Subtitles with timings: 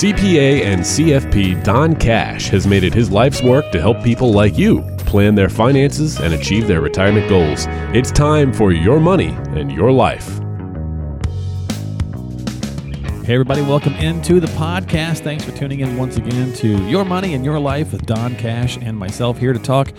[0.00, 4.56] CPA and CFP Don Cash has made it his life's work to help people like
[4.56, 7.66] you plan their finances and achieve their retirement goals.
[7.92, 10.26] It's time for your money and your life.
[13.26, 15.18] Hey, everybody, welcome into the podcast.
[15.18, 18.78] Thanks for tuning in once again to Your Money and Your Life with Don Cash
[18.78, 19.92] and myself here to talk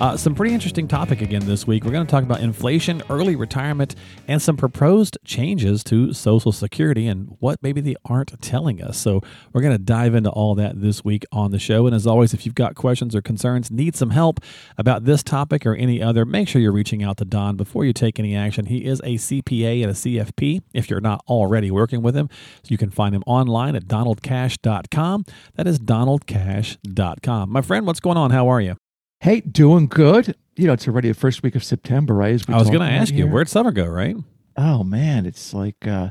[0.00, 1.84] uh, some pretty interesting topic again this week.
[1.84, 3.94] We're going to talk about inflation, early retirement,
[4.28, 8.98] and some proposed changes to Social Security and what maybe they aren't telling us.
[8.98, 11.86] So we're going to dive into all that this week on the show.
[11.86, 14.40] And as always, if you've got questions or concerns, need some help
[14.76, 17.94] about this topic or any other, make sure you're reaching out to Don before you
[17.94, 18.66] take any action.
[18.66, 22.28] He is a CPA and a CFP if you're not already working with him.
[22.62, 25.24] So you can find him online at donaldcash.com.
[25.54, 27.50] That is donaldcash.com.
[27.50, 28.30] My friend, what's going on?
[28.30, 28.76] How are you?
[29.20, 30.36] Hey, doing good.
[30.56, 32.42] You know, it's already the first week of September, right?
[32.48, 34.16] I was going to ask you, where'd summer go, right?
[34.56, 35.26] Oh, man.
[35.26, 36.10] It's like, uh,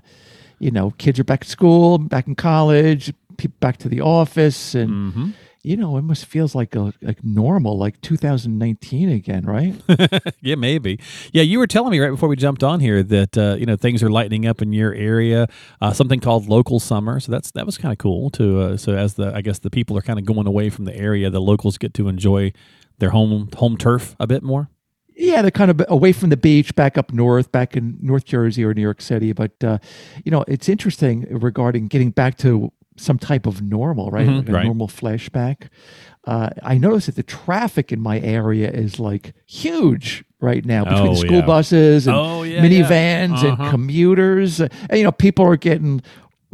[0.59, 4.75] you know, kids are back at school, back in college, people back to the office.
[4.75, 5.29] And, mm-hmm.
[5.63, 9.75] you know, it almost feels like a, like normal, like 2019 again, right?
[10.41, 10.99] yeah, maybe.
[11.31, 13.75] Yeah, you were telling me right before we jumped on here that, uh, you know,
[13.75, 15.47] things are lightening up in your area,
[15.81, 17.19] uh, something called local summer.
[17.19, 19.71] So that's that was kind of cool to, uh, so as the, I guess the
[19.71, 22.51] people are kind of going away from the area, the locals get to enjoy
[22.99, 24.69] their home home turf a bit more?
[25.17, 28.65] Yeah, they're kind of away from the beach, back up north, back in North Jersey
[28.65, 29.31] or New York City.
[29.31, 29.77] But uh,
[30.23, 34.27] you know, it's interesting regarding getting back to some type of normal, right?
[34.27, 34.65] Mm-hmm, like a right.
[34.65, 35.69] normal flashback.
[36.25, 41.09] Uh, I noticed that the traffic in my area is like huge right now between
[41.09, 41.45] oh, school yeah.
[41.45, 43.49] buses and oh, yeah, minivans yeah.
[43.49, 43.63] Uh-huh.
[43.63, 44.59] and commuters.
[44.59, 46.01] And, you know, people are getting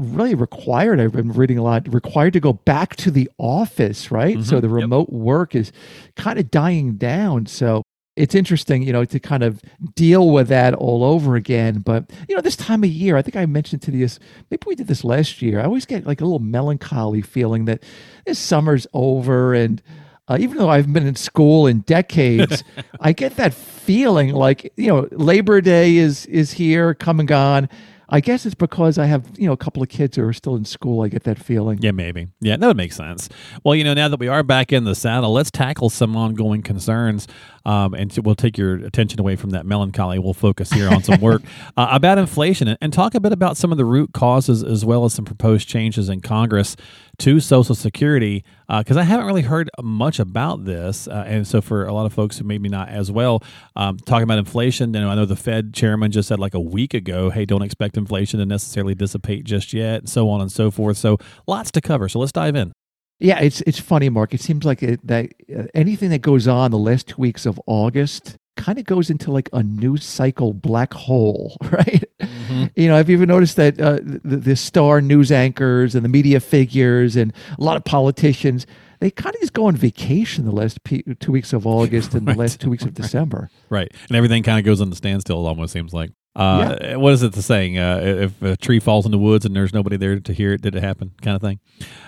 [0.02, 4.38] really required i've been reading a lot required to go back to the office right
[4.38, 4.44] mm-hmm.
[4.44, 5.19] so the remote yep.
[5.19, 5.71] work is
[6.16, 7.83] kind of dying down so
[8.16, 9.61] it's interesting you know to kind of
[9.95, 13.35] deal with that all over again but you know this time of year i think
[13.35, 16.25] i mentioned to this maybe we did this last year i always get like a
[16.25, 17.81] little melancholy feeling that
[18.25, 19.81] this summer's over and
[20.27, 22.63] uh, even though I've been in school in decades,
[23.01, 27.67] I get that feeling like you know Labor Day is is here, come and gone,
[28.11, 30.55] I guess it's because I have, you know, a couple of kids who are still
[30.55, 31.01] in school.
[31.01, 31.79] I get that feeling.
[31.81, 32.27] Yeah, maybe.
[32.41, 33.29] Yeah, that would make sense.
[33.63, 36.61] Well, you know, now that we are back in the saddle, let's tackle some ongoing
[36.61, 37.27] concerns.
[37.66, 40.19] Um, and we'll take your attention away from that melancholy.
[40.19, 41.41] We'll focus here on some work
[41.77, 44.83] uh, about inflation and, and talk a bit about some of the root causes as
[44.83, 46.75] well as some proposed changes in Congress
[47.22, 51.08] to Social Security because uh, I haven't really heard much about this.
[51.08, 53.44] Uh, and so, for a lot of folks who maybe not as well,
[53.76, 56.96] um, talking about inflation, know, I know the Fed chairman just said like a week
[56.96, 60.72] ago, hey, don't expect inflation to necessarily dissipate just yet, and so on and so
[60.72, 60.98] forth.
[60.98, 62.09] So, lots to cover.
[62.09, 62.74] So, let's dive in.
[63.20, 64.34] Yeah, it's it's funny, Mark.
[64.34, 67.62] It seems like it, that uh, anything that goes on the last two weeks of
[67.68, 72.03] August kind of goes into like a news cycle black hole, right?
[72.19, 72.66] Mm-hmm.
[72.75, 76.09] You know, have you ever noticed that uh, the, the star news anchors and the
[76.09, 78.67] media figures and a lot of politicians
[78.99, 80.77] they kind of just go on vacation the last
[81.19, 82.35] two weeks of August and right.
[82.35, 83.49] the last two weeks of December.
[83.67, 85.43] Right, and everything kind of goes on the standstill.
[85.43, 86.11] It almost seems like.
[86.34, 86.96] Uh, yeah.
[86.96, 87.78] What is it the saying?
[87.78, 90.62] Uh, if a tree falls in the woods and there's nobody there to hear it,
[90.62, 91.12] did it happen?
[91.22, 91.59] Kind of thing.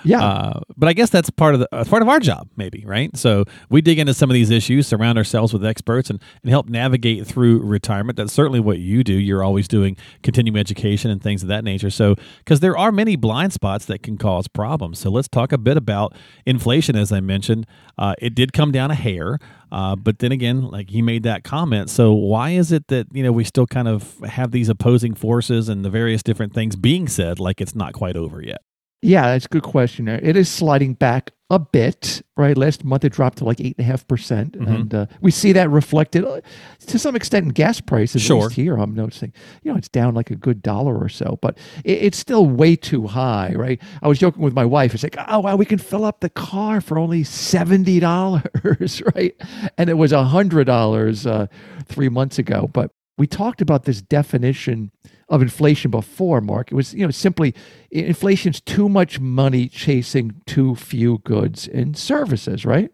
[0.05, 0.23] Yeah.
[0.23, 3.15] Uh, but I guess that's part of the uh, part of our job, maybe, right?
[3.17, 6.69] So we dig into some of these issues, surround ourselves with experts, and, and help
[6.69, 8.15] navigate through retirement.
[8.15, 9.13] That's certainly what you do.
[9.13, 11.89] You're always doing continuing education and things of that nature.
[11.89, 14.99] So because there are many blind spots that can cause problems.
[14.99, 16.95] So let's talk a bit about inflation.
[16.95, 17.67] As I mentioned,
[17.97, 19.37] uh, it did come down a hair.
[19.73, 21.89] Uh, but then again, like he made that comment.
[21.89, 25.67] So why is it that you know we still kind of have these opposing forces
[25.67, 28.61] and the various different things being said like it's not quite over yet?
[29.01, 30.07] Yeah, that's a good question.
[30.07, 32.57] It is sliding back a bit, right?
[32.57, 34.73] Last month it dropped to like eight and a half percent, Mm-hmm.
[34.73, 36.41] and uh, we see that reflected uh,
[36.87, 38.21] to some extent in gas prices.
[38.21, 38.37] Sure.
[38.37, 39.31] At least here, I'm noticing,
[39.63, 42.75] you know, it's down like a good dollar or so, but it, it's still way
[42.75, 43.81] too high, right?
[44.01, 44.93] I was joking with my wife.
[44.93, 49.35] It's like, oh wow, we can fill up the car for only seventy dollars, right?
[49.77, 51.47] And it was a hundred dollars uh,
[51.85, 54.91] three months ago, but we talked about this definition
[55.29, 56.71] of inflation before, Mark.
[56.71, 57.53] It was, you know, simply
[57.91, 62.91] inflation's too much money chasing too few goods and services, right?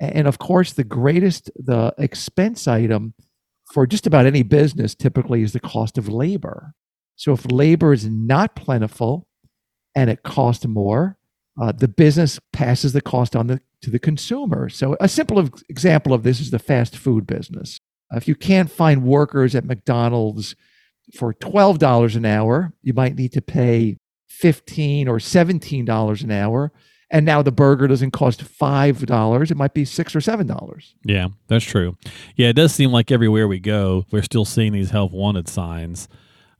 [0.00, 3.14] And of course, the greatest the expense item
[3.72, 6.74] for just about any business typically is the cost of labor.
[7.16, 9.26] So if labor is not plentiful
[9.94, 11.18] and it costs more,
[11.60, 14.68] uh, the business passes the cost on the, to the consumer.
[14.68, 17.78] So a simple example of this is the fast food business.
[18.12, 20.54] Uh, if you can't find workers at McDonald's
[21.16, 23.96] for $12 an hour, you might need to pay
[24.28, 26.72] 15 or $17 an hour.
[27.10, 30.84] And now the burger doesn't cost $5, it might be 6 or $7.
[31.04, 31.96] Yeah, that's true.
[32.36, 36.08] Yeah, it does seem like everywhere we go, we're still seeing these health wanted signs.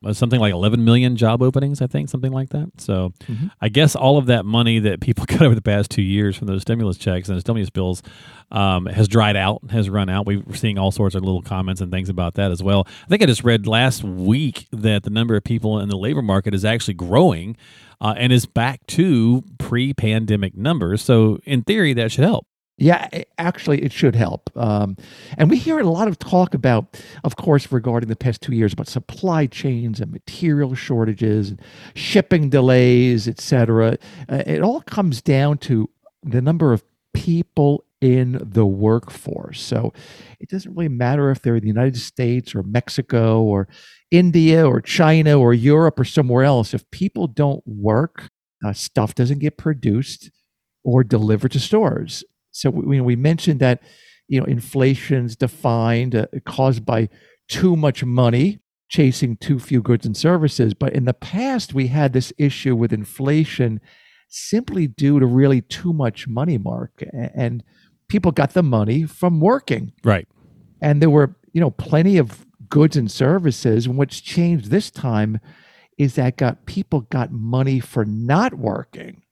[0.05, 2.71] Uh, something like 11 million job openings, I think, something like that.
[2.79, 3.49] So mm-hmm.
[3.61, 6.47] I guess all of that money that people got over the past two years from
[6.47, 8.03] those stimulus checks and stimulus bills
[8.51, 10.27] um, has dried out, has run out.
[10.27, 12.87] We're seeing all sorts of little comments and things about that as well.
[13.05, 16.23] I think I just read last week that the number of people in the labor
[16.23, 17.57] market is actually growing
[18.01, 21.03] uh, and is back to pre pandemic numbers.
[21.03, 22.47] So, in theory, that should help.
[22.83, 23.07] Yeah,
[23.39, 24.51] actually, it should help.
[24.57, 24.97] Um,
[25.39, 28.73] and we hear a lot of talk about, of course, regarding the past two years
[28.73, 31.63] about supply chains and material shortages, and
[31.95, 33.99] shipping delays, etc.
[34.29, 35.89] Uh, it all comes down to
[36.25, 36.83] the number of
[37.15, 39.61] people in the workforce.
[39.61, 39.93] So
[40.41, 43.69] it doesn't really matter if they're in the United States or Mexico or
[44.11, 46.75] India or China or Europe or somewhere else.
[46.75, 48.29] If people don't work,
[48.65, 50.33] uh, stuff doesn't get produced
[50.83, 52.25] or delivered to stores.
[52.53, 53.83] So we, we mentioned that
[54.29, 57.09] you know inflation's defined uh, caused by
[57.49, 60.75] too much money chasing too few goods and services.
[60.75, 63.81] But in the past, we had this issue with inflation
[64.29, 67.65] simply due to really too much money, Mark, and
[68.09, 69.93] people got the money from working.
[70.05, 70.29] Right.
[70.81, 73.87] And there were you know plenty of goods and services.
[73.87, 75.41] And what's changed this time
[75.99, 79.23] is that got people got money for not working.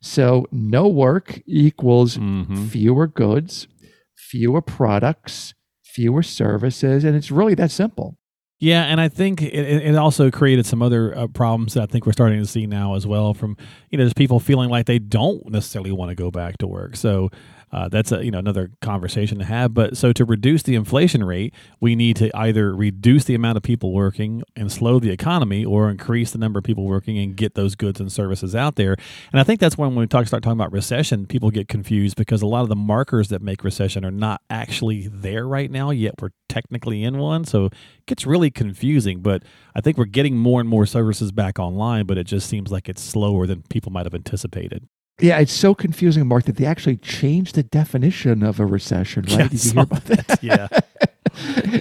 [0.00, 2.66] So no work equals mm-hmm.
[2.66, 3.68] fewer goods,
[4.16, 8.18] fewer products, fewer services, and it's really that simple.
[8.62, 12.06] Yeah, and I think it, it also created some other uh, problems that I think
[12.06, 13.34] we're starting to see now as well.
[13.34, 13.56] From
[13.90, 16.94] you know, just people feeling like they don't necessarily want to go back to work.
[16.94, 17.28] So
[17.72, 19.74] uh, that's a you know another conversation to have.
[19.74, 23.64] But so to reduce the inflation rate, we need to either reduce the amount of
[23.64, 27.54] people working and slow the economy, or increase the number of people working and get
[27.54, 28.94] those goods and services out there.
[29.32, 32.16] And I think that's when when we talk start talking about recession, people get confused
[32.16, 35.90] because a lot of the markers that make recession are not actually there right now.
[35.90, 37.72] Yet we're technically in one, so it
[38.06, 39.20] gets really confusing.
[39.20, 39.42] But
[39.74, 42.88] I think we're getting more and more services back online, but it just seems like
[42.88, 44.86] it's slower than people might have anticipated.
[45.18, 49.38] Yeah, it's so confusing, Mark, that they actually changed the definition of a recession, right?
[49.38, 50.38] Yeah, Did you hear about that?
[50.42, 50.68] Yeah.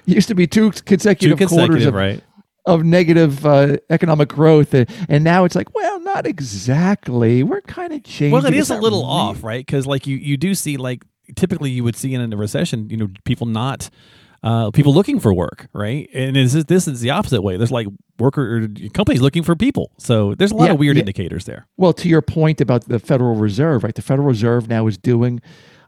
[0.05, 2.23] used to be two consecutive, two consecutive quarters of, right.
[2.65, 4.73] of negative uh, economic growth.
[4.73, 7.43] And, and, now it's like, well, not exactly.
[7.43, 8.31] We're kind of changing.
[8.31, 9.65] Well, it is a little off, right?
[9.65, 11.03] Because like you, you do see like
[11.35, 13.89] typically you would see in a recession, you know, people not–
[14.43, 16.09] uh, people looking for work, right?
[16.13, 17.57] And is this, this is the opposite way.
[17.57, 19.91] There's like worker companies looking for people.
[19.97, 21.01] So there's a lot yeah, of weird yeah.
[21.01, 21.67] indicators there.
[21.77, 23.93] Well, to your point about the Federal Reserve, right?
[23.93, 25.41] The Federal Reserve now is doing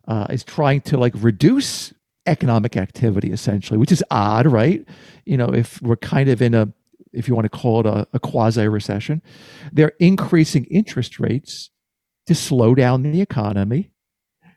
[0.08, 1.94] uh, is trying to like reduce
[2.26, 4.86] economic activity essentially, which is odd, right?
[5.26, 6.72] You know, if we're kind of in a
[7.12, 9.22] if you want to call it a, a quasi recession,
[9.72, 11.70] they're increasing interest rates
[12.28, 13.92] to slow down the economy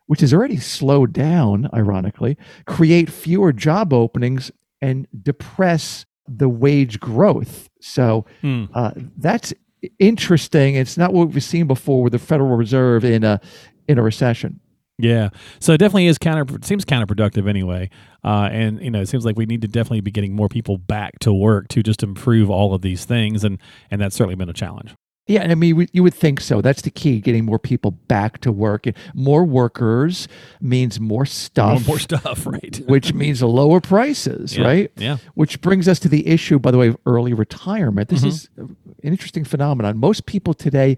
[0.06, 2.36] which is already slowed down, ironically,
[2.66, 4.50] create fewer job openings
[4.80, 7.68] and depress the wage growth.
[7.80, 8.64] So hmm.
[8.74, 9.52] uh, that's
[9.98, 10.74] interesting.
[10.74, 13.40] It's not what we've seen before with the Federal Reserve in a
[13.88, 14.60] in a recession.
[14.98, 15.28] Yeah,
[15.60, 16.46] so it definitely is counter.
[16.62, 17.90] Seems counterproductive anyway,
[18.24, 20.78] uh, and you know it seems like we need to definitely be getting more people
[20.78, 23.58] back to work to just improve all of these things, and
[23.90, 24.94] and that's certainly been a challenge.
[25.28, 26.60] Yeah, I mean, you would think so.
[26.60, 28.86] That's the key: getting more people back to work.
[29.12, 30.28] More workers
[30.60, 31.80] means more stuff.
[31.80, 32.80] More, more stuff, right?
[32.86, 34.92] which means lower prices, yeah, right?
[34.96, 35.16] Yeah.
[35.34, 38.08] Which brings us to the issue, by the way, of early retirement.
[38.08, 38.28] This mm-hmm.
[38.28, 39.98] is an interesting phenomenon.
[39.98, 40.96] Most people today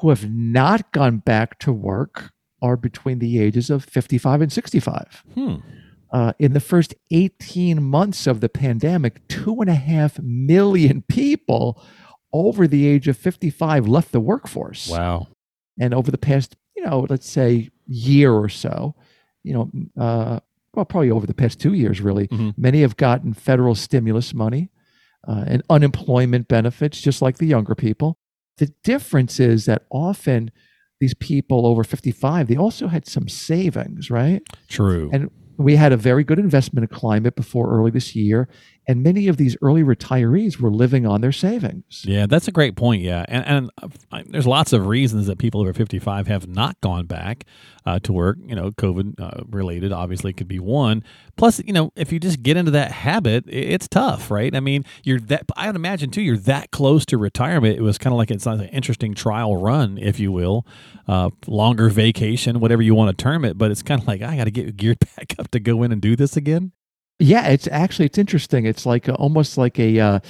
[0.00, 5.24] who have not gone back to work are between the ages of fifty-five and sixty-five.
[5.34, 5.56] Hmm.
[6.10, 11.78] Uh, in the first 18 months of the pandemic, two and a half million people
[12.32, 14.88] over the age of 55 left the workforce.
[14.88, 15.28] Wow.
[15.80, 18.94] And over the past, you know, let's say year or so,
[19.42, 20.40] you know, uh,
[20.74, 22.50] well, probably over the past two years, really, mm-hmm.
[22.56, 24.70] many have gotten federal stimulus money
[25.26, 28.18] uh, and unemployment benefits, just like the younger people.
[28.58, 30.50] The difference is that often
[31.00, 34.42] these people over 55, they also had some savings, right?
[34.68, 35.10] True.
[35.12, 38.48] And we had a very good investment climate before early this year
[38.88, 42.04] and many of these early retirees were living on their savings.
[42.06, 43.02] Yeah, that's a great point.
[43.02, 43.70] Yeah, and and
[44.10, 47.44] uh, there's lots of reasons that people over 55 have not gone back
[47.84, 48.38] uh, to work.
[48.40, 51.04] You know, COVID uh, related obviously could be one.
[51.36, 54.56] Plus, you know, if you just get into that habit, it's tough, right?
[54.56, 55.44] I mean, you're that.
[55.54, 56.22] I would imagine too.
[56.22, 57.76] You're that close to retirement.
[57.76, 60.66] It was kind of like it's like an interesting trial run, if you will,
[61.06, 63.58] uh, longer vacation, whatever you want to term it.
[63.58, 65.92] But it's kind of like I got to get geared back up to go in
[65.92, 66.72] and do this again.
[67.18, 68.64] Yeah, it's actually it's interesting.
[68.66, 70.20] It's like a, almost like a uh,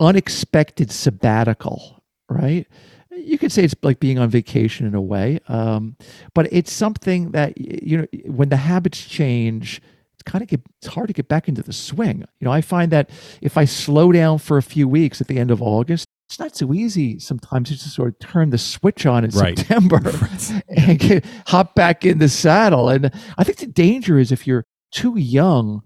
[0.00, 2.66] unexpected sabbatical, right?
[3.10, 5.96] You could say it's like being on vacation in a way, um,
[6.34, 9.80] but it's something that you know when the habits change.
[10.14, 12.20] it's kind of get it's hard to get back into the swing.
[12.40, 15.38] You know, I find that if I slow down for a few weeks at the
[15.38, 19.24] end of August, it's not so easy sometimes to sort of turn the switch on
[19.24, 19.58] in Right.
[19.58, 20.00] September
[20.76, 22.88] and get, hop back in the saddle.
[22.88, 25.82] And I think the danger is if you're too young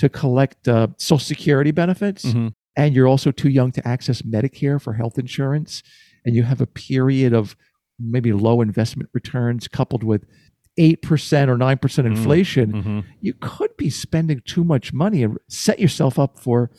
[0.00, 2.54] to collect uh, Social Security benefits, Mhm.
[2.76, 5.82] and you're also too young to access Medicare for health insurance,
[6.24, 7.54] and you have a period of
[7.98, 10.24] maybe low investment returns coupled with
[10.78, 13.04] 8% or 9% inflation, Mhm.
[13.20, 16.70] you could be spending too much money and set yourself up for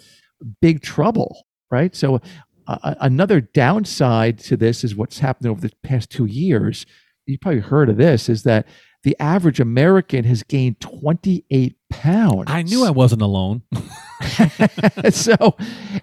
[0.60, 1.96] big trouble, right?
[1.96, 2.20] So,
[2.66, 6.88] uh, another downside to this is what's happened over the past two years.
[7.28, 8.66] You probably heard of this is that
[9.04, 12.44] the average American has gained 28 pounds.
[12.48, 13.64] I knew I wasn't alone.
[15.10, 15.56] so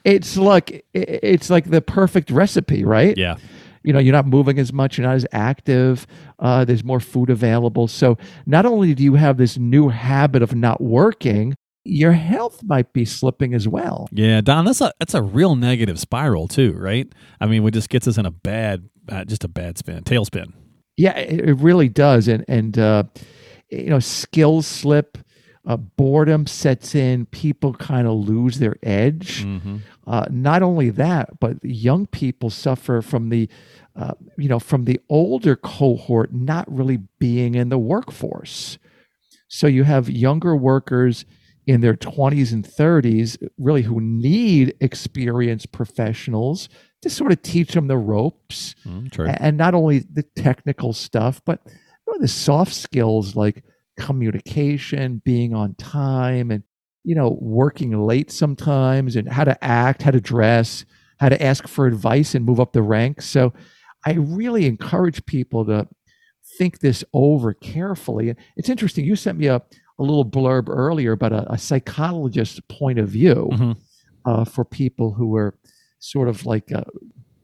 [0.05, 3.17] it's like it's like the perfect recipe, right?
[3.17, 3.37] yeah.
[3.85, 6.07] You know, you're not moving as much, you're not as active.
[6.41, 7.87] Uh, there's more food available.
[7.87, 12.93] So not only do you have this new habit of not working, your health might
[12.93, 14.09] be slipping as well.
[14.13, 17.11] Yeah, Don, that's a that's a real negative spiral too, right?
[17.41, 20.53] I mean, it just gets us in a bad, uh, just a bad spin, tailspin.
[20.99, 23.05] Yeah, it, it really does, and and uh,
[23.71, 25.17] you know, skills slip.
[25.67, 27.27] Uh, boredom sets in.
[27.27, 29.45] People kind of lose their edge.
[29.45, 29.77] Mm-hmm.
[30.07, 33.51] Uh, not only that, but young people suffer from the,
[33.95, 38.79] uh, you know, from the older cohort not really being in the workforce.
[39.49, 41.27] So you have younger workers
[41.67, 46.71] in their 20s and 30s, really who need experienced professionals
[47.03, 49.37] to sort of teach them the ropes, Mm.
[49.41, 53.63] And not only the technical stuff, but you know, the soft skills like
[53.99, 56.63] communication, being on time, and
[57.05, 60.85] you know, working late sometimes, and how to act, how to dress,
[61.21, 63.27] how to ask for advice and move up the ranks.
[63.27, 63.53] So,
[64.07, 65.89] I really encourage people to
[66.59, 68.31] think this over carefully.
[68.31, 69.05] And it's interesting.
[69.05, 73.49] You sent me a, a little blurb earlier about a, a psychologist's point of view
[73.53, 73.77] Mhm.
[74.25, 75.55] uh, for people who are
[75.99, 76.85] sort of like uh,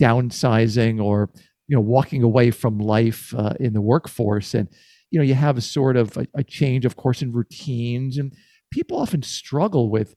[0.01, 1.31] downsizing or
[1.69, 4.55] you know walking away from life uh, in the workforce.
[4.55, 4.69] And
[5.11, 8.19] you know you have a sort of a, a change of course in routines.
[8.19, 8.33] And
[8.71, 10.15] people often struggle with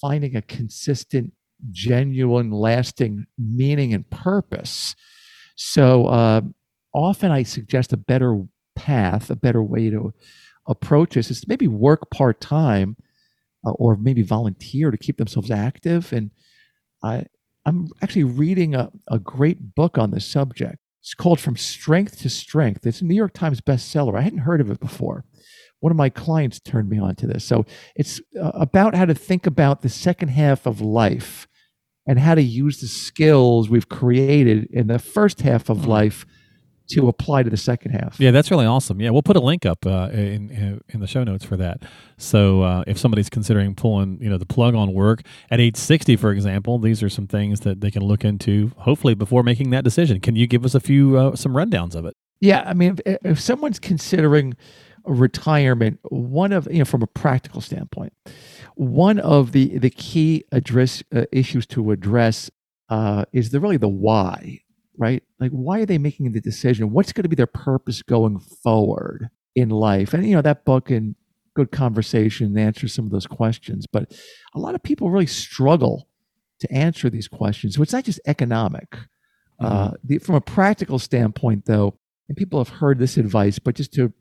[0.00, 1.32] finding a consistent
[1.70, 4.94] genuine lasting meaning and purpose.
[5.56, 6.42] So uh,
[6.94, 8.42] often i suggest a better
[8.74, 10.12] path a better way to
[10.68, 12.96] approach this is to maybe work part-time
[13.66, 16.12] uh, or maybe volunteer to keep themselves active.
[16.12, 16.30] And
[17.02, 17.26] I,
[17.68, 20.78] I'm actually reading a, a great book on the subject.
[21.02, 22.86] It's called From Strength to Strength.
[22.86, 24.16] It's a New York Times bestseller.
[24.18, 25.24] I hadn't heard of it before.
[25.80, 27.44] One of my clients turned me on to this.
[27.44, 31.46] So it's uh, about how to think about the second half of life
[32.06, 35.86] and how to use the skills we've created in the first half of Mhm.
[35.88, 36.26] life
[36.88, 38.18] to apply to the second half.
[38.18, 39.00] Yeah, that's really awesome.
[39.00, 41.82] Yeah, we'll put a link up uh, in in- in the show notes for that.
[42.16, 46.16] So uh, if somebody's considering pulling, you know, the plug on work at age sixty,
[46.16, 48.72] for example, these are some things that they can look into.
[48.78, 52.04] Hopefully, before making that decision, can you give us a few uh, some rundowns of
[52.06, 52.14] it?
[52.40, 54.54] Yeah, I mean, if, if someone's considering
[55.04, 58.12] retirement, one of you know, from a practical standpoint,
[58.74, 62.50] one of the the key address uh, issues to address
[62.88, 64.60] uh, is the really the why,
[64.98, 65.22] right?
[65.38, 66.92] Like, why are they making the decision?
[66.92, 70.12] What's going to be their purpose going forward in life?
[70.12, 71.14] And you know, that book and
[71.54, 74.12] good conversation answers some of those questions, but
[74.54, 76.08] a lot of people really struggle
[76.60, 77.76] to answer these questions.
[77.76, 78.96] So it's not just economic.
[79.60, 81.94] Uh, the, from a practical standpoint, though,
[82.28, 84.12] and people have heard this advice, but just to,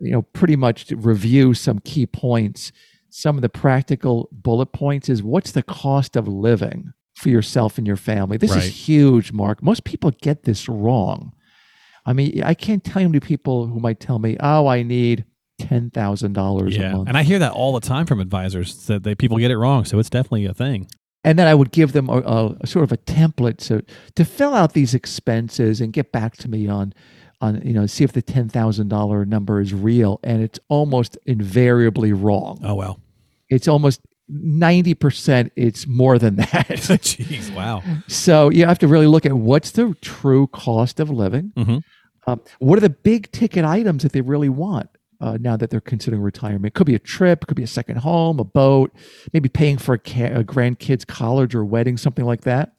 [0.00, 2.72] you know, pretty much to review some key points,
[3.10, 7.86] some of the practical bullet points is what's the cost of living for yourself and
[7.86, 8.36] your family?
[8.36, 8.64] This Right.
[8.64, 9.62] is huge, Mark.
[9.62, 11.32] Most people get this wrong.
[12.06, 14.82] I mean, I can't tell you how many people who might tell me, oh, I
[14.82, 15.24] need
[15.60, 17.08] $10,000 a Yeah, month.
[17.08, 19.84] and I hear that all the time from advisors that they people get it wrong.
[19.84, 20.86] So it's definitely a thing.
[21.22, 23.84] and then I would give them a, a, a sort of a template to
[24.14, 26.94] to fill out these expenses and get back to me on
[27.42, 31.18] on you know see if the ten thousand dollar number is real, and it's almost
[31.26, 32.58] invariably wrong.
[32.64, 32.98] Oh well.
[33.50, 35.52] It's almost ninety percent.
[35.56, 36.50] It's more than that.
[36.68, 37.82] Jeez, wow.
[38.08, 41.52] so you have to really look at what's the true cost of living.
[41.56, 41.82] Mhm.
[42.26, 44.88] Um, what are the big ticket items that they really want?
[45.20, 47.66] Uh, now that they're considering retirement, it could be a trip, it could be a
[47.66, 48.90] second home, a boat,
[49.34, 52.72] maybe paying for a, ca- a grandkid's college or wedding, something like that.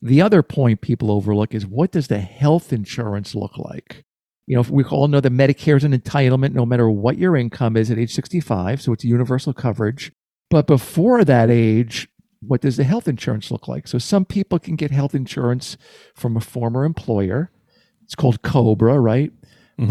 [0.00, 4.04] The other point people overlook is what does the health insurance look like?
[4.46, 7.76] You know, we all know that Medicare is an entitlement no matter what your income
[7.76, 10.12] is at age 65, so it's universal coverage.
[10.50, 12.08] But before that age,
[12.40, 13.88] what does the health insurance look like?
[13.88, 15.76] So some people can get health insurance
[16.14, 17.50] from a former employer.
[18.04, 19.32] It's called Cobra, right?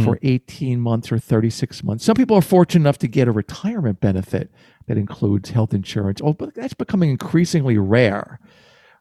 [0.04, 2.04] for 18 months or 36 months.
[2.04, 4.50] Some people are fortunate enough to get a retirement benefit
[4.88, 6.22] that includes health insurance.
[6.24, 8.40] Oh, but that's becoming increasingly rare,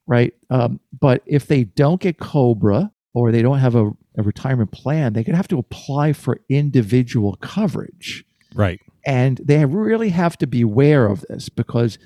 [0.07, 0.35] right?
[0.51, 5.15] Um, but if they don't get Cobra or they don't have a, a retirement plan,
[5.15, 8.27] they could have to apply for individual coverage.
[8.55, 8.81] Right.
[9.07, 11.99] And they really have to be aware of this because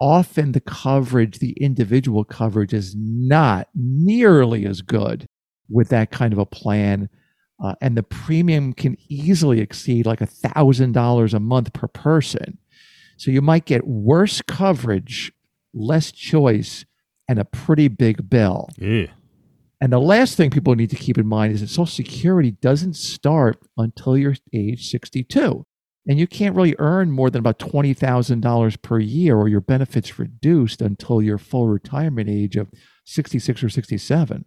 [0.00, 5.26] often the coverage, the individual coverage, is not nearly as good
[5.68, 7.08] with that kind of a plan.
[7.62, 12.58] Uh, and the premium can easily exceed like a thousand dollars a month per person.
[13.16, 15.32] So you might get worse coverage,
[15.72, 16.84] less choice,
[17.28, 18.68] and a pretty big bill.
[18.76, 19.06] Yeah.
[19.80, 22.94] And the last thing people need to keep in mind is that Social Security doesn't
[22.94, 25.64] start until you're age 62.
[26.06, 30.82] And you can't really earn more than about $20,000 per year or your benefits reduced
[30.82, 32.70] until your full retirement age of
[33.04, 34.44] 66 or 67.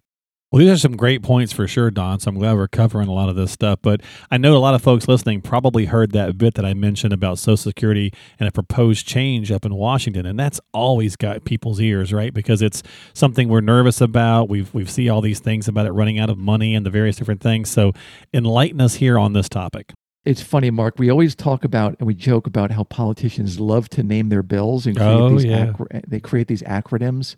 [0.49, 2.21] Well, these are some great points for sure, Don.
[2.21, 3.79] So I'm glad we're covering a lot of this stuff.
[3.81, 7.11] But I know a lot of folks listening probably heard that bit that I mentioned
[7.11, 11.81] about Social Security and a proposed change up in Washington, and that's always got people's
[11.81, 12.33] ears, right?
[12.33, 12.81] Because it's
[13.13, 14.47] something we're nervous about.
[14.47, 17.17] We've we've see all these things about it running out of money and the various
[17.17, 17.69] different things.
[17.69, 17.91] So
[18.33, 19.91] enlighten us here on this topic.
[20.27, 20.99] It's funny, Mark.
[20.99, 24.85] We always talk about and we joke about how politicians love to name their bills
[24.85, 25.69] and create Oh, these yeah.
[25.69, 27.35] acro- they create these acronyms.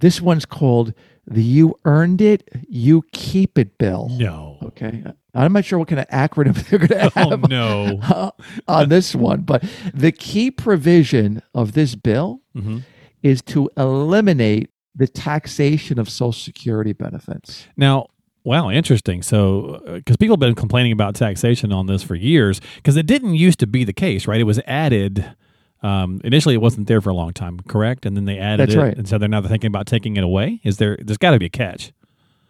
[0.00, 0.94] This one's called
[1.26, 4.08] the "You Earned It, You Keep It" bill.
[4.10, 4.58] No.
[4.62, 7.12] Okay, I'm not sure what kind of acronym they're going to have.
[7.16, 7.98] Oh have no.
[8.02, 8.30] uh,
[8.68, 9.62] on this one, but
[9.94, 12.82] the key provision of this bill Mhm.
[13.22, 17.68] is to eliminate the taxation of Social Security benefits.
[17.76, 18.08] Now,
[18.48, 19.22] wow, interesting.
[19.22, 23.34] So, because people have been complaining about taxation on this for years, because it didn't
[23.34, 24.40] used to be the case, right?
[24.40, 25.36] It was added.
[25.82, 28.06] Um, initially, it wasn't there for a long time, correct?
[28.06, 28.96] And then they added That's it, right.
[28.96, 30.60] and so they're now thinking about taking it away.
[30.64, 30.96] Is there?
[31.00, 31.92] There's got to be a catch.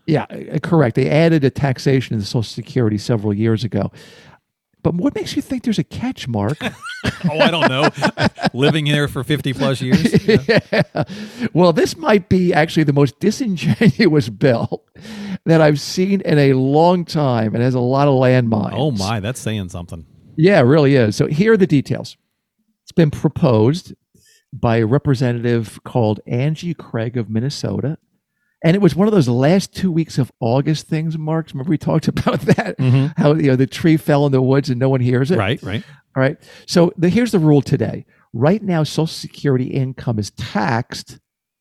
[0.07, 0.95] Yeah, uh, correct.
[0.95, 3.91] They added a taxation to the Social Security several years ago.
[4.83, 6.57] But what makes you think there's a catch, Mark?
[6.63, 7.91] oh, I don't know.
[8.55, 10.27] Living here for fifty plus years.
[10.49, 11.05] yeah.
[11.53, 14.85] Well, this might be actually the most disingenuous bill
[15.49, 17.55] that I've seen in a long time.
[17.55, 18.75] and has a lot of landmines.
[18.75, 20.07] Oh my, that's saying something.
[20.37, 21.17] Yeah, it really is.
[21.17, 22.17] So here are the details.
[22.85, 23.95] It's been proposed
[24.53, 27.99] by a representative called Angie Craig of Minnesota.
[28.65, 31.51] And it was one of those last two weeks of August things, Mark.
[31.53, 32.77] Remember we talked about that?
[32.79, 33.15] Mhm.
[33.17, 35.39] How you know the tree fell in the woods and no one hears it?
[35.39, 35.83] Right, right.
[36.17, 36.37] All right.
[36.67, 38.05] So the, here's the rule today.
[38.33, 41.19] Right now, Social Security income is taxed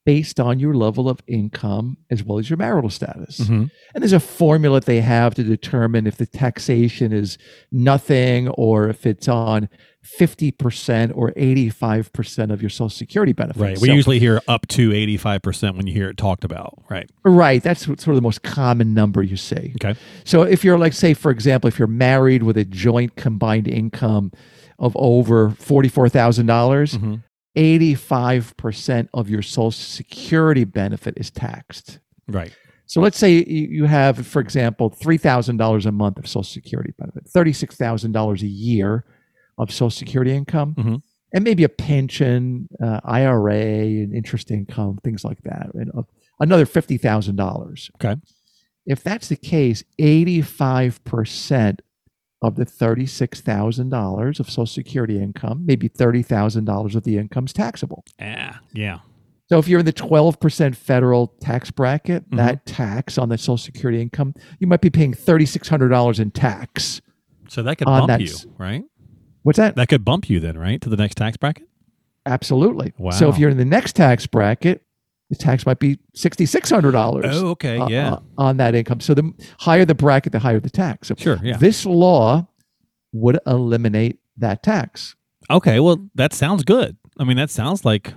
[0.08, 3.42] based on your level of income as well as your marital status.
[3.42, 3.66] Mm-hmm.
[3.94, 7.38] And there's a formula that they have to determine if the taxation is
[7.74, 9.68] nothing or if it's on
[10.06, 13.60] 50% or 85% of your social security benefits.
[13.60, 13.78] Right.
[13.80, 17.10] We so, usually hear up to 85% when you hear it talked about, right?
[17.26, 17.62] Right.
[17.62, 19.74] That's sort of the most common number you see.
[19.84, 20.00] Okay.
[20.24, 24.32] So if you're like say for example if you're married with a joint combined income
[24.80, 27.16] of over $44,000, mm-hmm.
[27.58, 32.00] 85% of your social security benefit is taxed.
[32.28, 32.56] Right.
[32.86, 38.42] So let's say you have, for example, $3,000 a month of social security benefit, $36,000
[38.42, 39.06] a year
[39.58, 40.96] of social security income, mm-hmm.
[41.34, 46.04] and maybe a pension, uh, IRA, and interest income, things like that, and uh,
[46.40, 47.90] another $50,000.
[47.96, 48.22] Okay.
[48.86, 51.80] If that's the case, 85%
[52.42, 57.18] of the thirty-six thousand dollars of Social Security income, maybe thirty thousand dollars of the
[57.18, 58.04] income is taxable.
[58.20, 58.58] Yeah.
[58.74, 59.00] Yeah.
[59.50, 62.36] So if you're in the 12% federal tax bracket, Mhm.
[62.36, 67.00] that tax on the Social Security income, you might be paying $3,600 in tax.
[67.48, 68.84] So that could bump that you, right?
[69.44, 69.78] What's that?
[69.78, 71.66] That could bump you then, right, to the next tax bracket.
[72.26, 72.92] Absolutely.
[72.98, 73.12] Wow.
[73.12, 74.84] So if you're in the next tax bracket,
[75.30, 79.00] the tax might be $6,600 Oh, okay, uh, yeah, uh, on that income.
[79.00, 81.10] So the higher the bracket, the higher the tax.
[81.10, 81.58] So sure, yeah.
[81.58, 82.48] this law
[83.12, 85.16] would eliminate that tax.
[85.50, 86.98] Okay, well, that sounds good.
[87.20, 88.14] I mean, that sounds like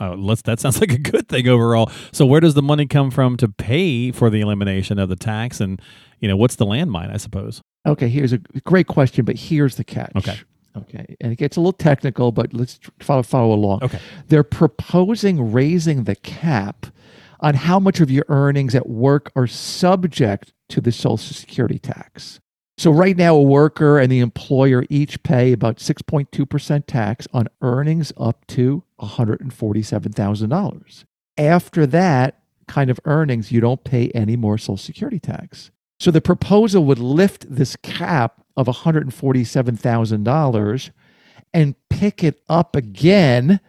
[0.00, 0.42] uh, let's.
[0.42, 1.90] That sounds like a good thing overall.
[2.12, 5.60] So, where does the money come from to pay for the elimination of the tax?
[5.60, 5.80] And
[6.20, 7.12] you know, what's the landmine?
[7.12, 7.62] I suppose.
[7.86, 10.12] Okay, here's a great question, but here's the catch.
[10.16, 10.38] Okay.
[10.76, 11.16] Okay.
[11.20, 13.82] And it gets a little technical, but let's follow, follow along.
[13.82, 14.00] Okay.
[14.28, 16.86] They're proposing raising the cap
[17.40, 22.40] on how much of your earnings at work are subject to the Social Security tax.
[22.78, 28.12] So, right now, a worker and the employer each pay about 6.2% tax on earnings
[28.16, 31.04] up to $147,000.
[31.36, 35.70] After that kind of earnings, you don't pay any more Social Security tax.
[36.00, 40.90] So, the proposal would lift this cap of $147,000
[41.54, 43.60] and pick it up again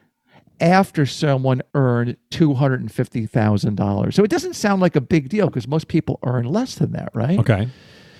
[0.60, 4.14] after someone earned $250,000.
[4.14, 7.10] So it doesn't sound like a big deal because most people earn less than that,
[7.14, 7.38] right?
[7.40, 7.68] Okay.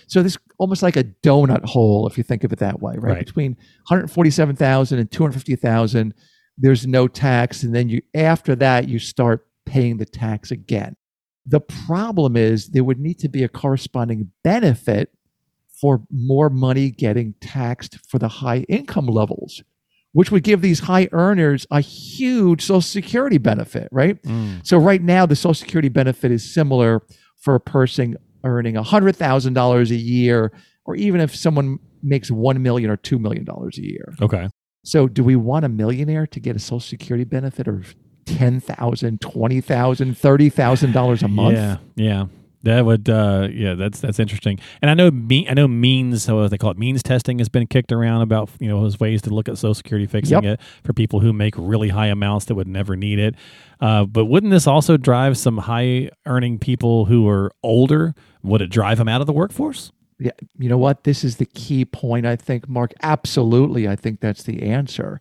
[0.08, 3.14] So this almost like a donut hole, if you think of it that way, right?
[3.14, 3.26] Right.
[3.26, 3.54] Between
[3.88, 6.14] 147,000 and 250,000,
[6.58, 7.64] there's no tax.
[7.64, 10.96] And then you, after that, you start paying the tax again.
[11.46, 15.12] The problem is there would need to be a corresponding benefit
[15.84, 19.62] for more money getting taxed for the high income levels,
[20.14, 24.24] which would give these high earners a huge Social Security benefit, right?
[24.24, 24.66] Mm.
[24.66, 27.02] So right now, the Social Security benefit is similar
[27.42, 28.16] for a person
[28.46, 30.54] earning $100,000 a year,
[30.86, 34.14] or even if someone makes 1 million or $2 million a year.
[34.22, 34.48] Okay.
[34.86, 37.94] So do we want a millionaire to get a Social Security benefit of
[38.28, 41.58] $10,000, $20,000, $30,000 a month?
[41.58, 42.26] Yeah, yeah.
[42.64, 44.58] That would, uh, yeah, that's that's interesting.
[44.82, 47.68] And I know, me, I know means, so they call it means testing, has been
[47.68, 50.54] kicked around about you know as ways to look at Social Security fixing Yep.
[50.54, 53.36] it for people who make really high amounts that would never need it.
[53.82, 58.16] Uh, but wouldn't this also drive some high earning people who are older?
[58.44, 59.92] Would it drive them out of the workforce?
[60.20, 61.04] Yeah, you know what?
[61.04, 62.94] This is the key point, I think, Mark.
[63.02, 65.20] Absolutely, I think that's the answer.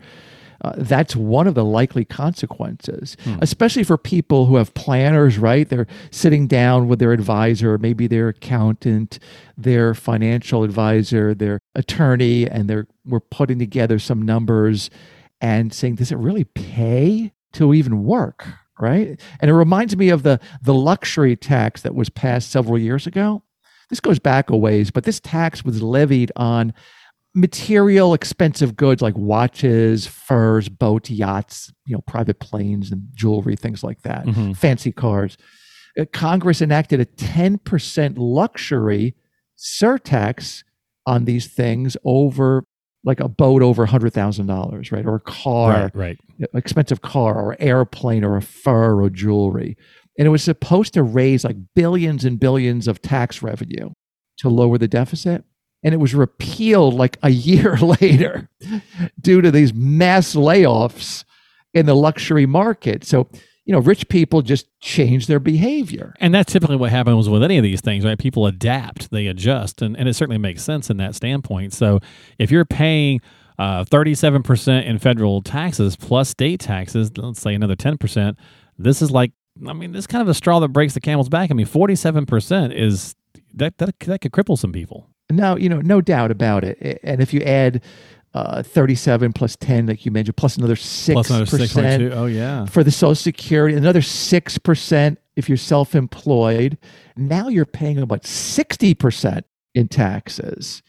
[0.63, 5.69] Uh, that's one of the likely consequences, especially for people who have planners, right?
[5.69, 9.19] They're sitting down with their advisor, maybe their accountant,
[9.57, 14.89] their financial advisor, their attorney, and they're we're putting together some numbers
[15.41, 18.47] and saying, does it really pay to even work?
[18.79, 19.21] Right.
[19.41, 23.43] And it reminds me of the the luxury tax that was passed several years ago
[23.93, 26.73] this goes back a ways, but this tax was levied on
[27.35, 33.83] material expensive goods like watches, furs, boats, yachts, you know, private planes and jewelry, things
[33.83, 34.57] like that, Mhm.
[34.57, 35.37] fancy cars.
[35.99, 39.15] Uh, Congress enacted a 10% luxury
[39.59, 40.63] surtax
[41.07, 42.65] on these things over
[43.05, 45.05] like a boat over $100,000, right?
[45.07, 46.49] Or a car right, right.
[46.55, 49.77] expensive car or airplane or a fur or jewelry.
[50.19, 53.91] And it was supposed to raise like billions and billions of tax revenue
[54.39, 55.45] to lower the deficit.
[55.83, 58.49] And it was repealed like a year later
[59.21, 61.25] due to these mass layoffs
[61.75, 63.05] in the luxury market.
[63.05, 63.29] So,
[63.65, 66.15] you know, rich people just change their behavior.
[66.21, 68.19] And that's typically what happens with any of these things, right?
[68.19, 71.73] People adapt, they adjust, and, and it certainly makes sense in that standpoint.
[71.73, 72.01] So
[72.39, 73.21] if you're paying
[73.59, 78.37] uh, 37% in federal taxes plus state taxes, let's say another 10%,
[78.79, 79.33] this is like,
[79.67, 81.51] I mean, this is kind of a straw that breaks the camel's back.
[81.51, 83.15] I mean, 47% is,
[83.55, 85.12] that, that, that could cripple some people.
[85.31, 87.01] No, you know, no doubt about it.
[87.03, 87.83] And if you add
[88.35, 91.13] uh, 37 plus 10, like you mentioned, plus another 6%.
[91.13, 92.13] Plus another 6.2.
[92.13, 92.67] Oh, yeah.
[92.67, 96.79] for the Social Security, another 6% if you're self employed.
[97.17, 99.43] Now you're paying about 60%
[99.75, 100.83] in taxes.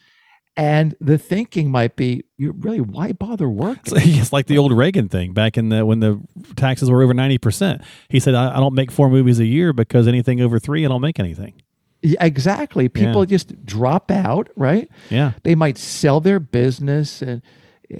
[0.56, 3.94] And the thinking might be, you really, why bother working?
[3.96, 6.20] It's like the old Reagan thing back in the when the
[6.54, 7.82] taxes were over ninety percent.
[8.08, 10.88] He said, I, "I don't make four movies a year because anything over three, I
[10.88, 11.60] don't make anything."
[12.04, 12.88] Yeah, exactly.
[12.90, 14.90] People just drop out, right?
[15.08, 17.42] Yeah, They might sell their business and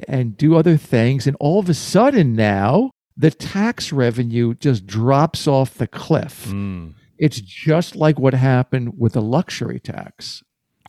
[0.08, 5.46] and do other things, and all of a sudden now the tax revenue just drops
[5.46, 6.46] off the cliff.
[6.48, 6.94] Mm.
[7.16, 10.42] It's just like what happened with the luxury tax.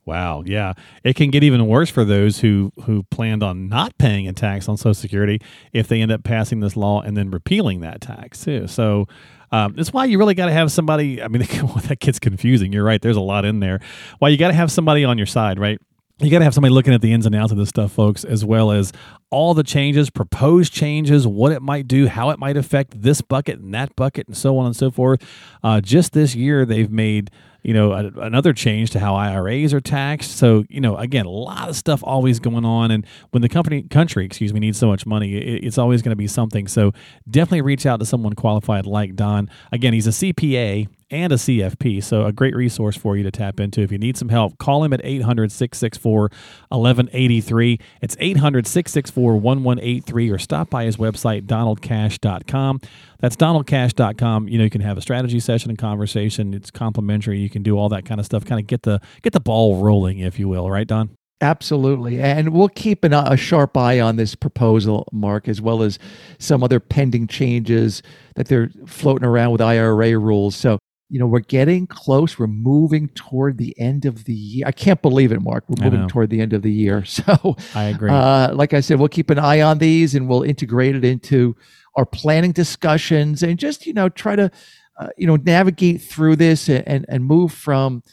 [0.06, 4.28] Wow, yeah, it can get even worse for those who who planned on not paying
[4.28, 5.42] a tax on Social Security
[5.74, 8.68] if they end up passing this law and then repealing that tax too.
[8.68, 9.08] So
[9.52, 11.24] um, that's why you really got to have somebody.
[11.24, 11.42] I mean,
[11.88, 12.72] that gets confusing.
[12.72, 13.02] You're right.
[13.02, 13.80] There's a lot in there.
[14.20, 15.80] Why you got to have somebody on your side, right?
[16.20, 18.24] You got to have somebody looking at the ins and outs of this stuff, folks,
[18.24, 18.94] as well as
[19.32, 23.60] all the changes, proposed changes, what it might do, how it might affect this bucket
[23.60, 25.22] and that bucket, and so on and so forth.
[25.62, 27.32] Uh, just this year, they've made
[27.64, 30.38] you know a, another change to how IRAs are taxed.
[30.38, 33.84] So you know, again, a lot of stuff always going on, and when the company
[33.84, 36.70] country, excuse me, needs so much money, it, it's always going to be something.
[36.70, 36.94] So
[37.30, 39.50] definitely reach out to someone qualified like Don.
[39.74, 42.04] Again, he's a CPA and a CFP.
[42.04, 43.82] So a great resource for you to tap into.
[43.82, 46.22] If you need some help, call him at 800 664
[46.70, 47.80] 1183.
[48.02, 52.82] It's 800 664 1183 or stop by his website, donaldcash.com.
[53.20, 54.48] That's donaldcash.com.
[54.48, 56.54] You know, you can have a strategy session and conversation.
[56.54, 57.40] It's complimentary.
[57.40, 59.82] You can do all that kind of stuff, kind of get the get the ball
[59.82, 60.70] rolling, if you will.
[60.70, 61.16] Right, Don?
[61.42, 62.22] Absolutely.
[62.22, 66.00] And we'll keep an, a sharp eye on this proposal, Mark, as well as
[66.40, 68.02] some other pending changes
[68.36, 70.56] that they're floating around with IRA rules.
[70.56, 72.40] So, you know, we're getting close.
[72.40, 74.66] We're moving toward the end of the year.
[74.68, 75.66] I can't believe it, Mark.
[75.68, 77.04] We're moving toward the end of the year.
[77.16, 78.10] So, I agree.
[78.12, 81.56] uh, like I said, we'll keep an eye on these and we'll integrate it into
[81.96, 84.52] our planning discussions and just, you know, try to,
[85.00, 88.04] uh, you know, navigate through this and, and, and move from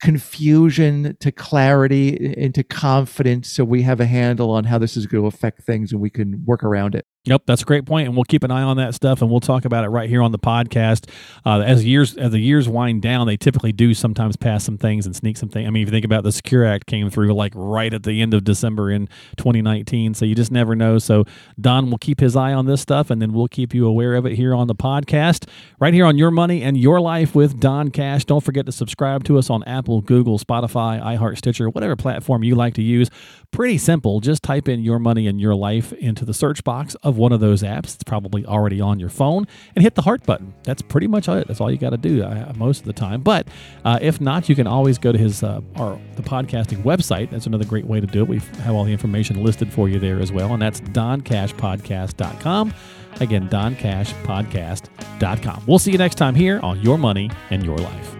[0.00, 5.22] confusion to clarity into confidence so we have a handle on how this is going
[5.22, 7.06] to affect things and we can work around it.
[7.26, 9.40] Yep, that's a great point, and we'll keep an eye on that stuff, and we'll
[9.40, 11.06] talk about it right here on the podcast.
[11.44, 15.04] Uh, as years as the years wind down, they typically do sometimes pass some things
[15.04, 15.66] and sneak some things.
[15.66, 18.22] I mean, if you think about the Secure Act came through like right at the
[18.22, 19.06] end of December in
[19.36, 20.98] 2019, so you just never know.
[20.98, 21.26] So
[21.60, 24.24] Don will keep his eye on this stuff, and then we'll keep you aware of
[24.24, 25.46] it here on the podcast,
[25.78, 28.24] right here on Your Money and Your Life with Don Cash.
[28.24, 32.54] Don't forget to subscribe to us on Apple, Google, Spotify, iHeart, Stitcher, whatever platform you
[32.54, 33.10] like to use.
[33.50, 34.20] Pretty simple.
[34.20, 37.40] Just type in Your Money and Your Life into the search box of one of
[37.40, 37.94] those apps.
[37.94, 39.46] It's probably already on your phone
[39.76, 40.54] and hit the heart button.
[40.62, 41.46] That's pretty much it.
[41.46, 43.20] That's all you got to do uh, most of the time.
[43.20, 43.46] But
[43.84, 47.28] uh, if not, you can always go to his uh, the podcasting website.
[47.30, 48.28] That's another great way to do it.
[48.28, 52.74] We have all the information listed for you there as well, and that's doncashpodcast.com.
[53.20, 55.64] Again, doncashpodcast.com.
[55.66, 58.19] We'll see you next time here on Your Money and Your Life.